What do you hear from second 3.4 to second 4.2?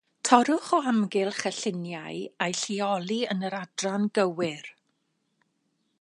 yr adran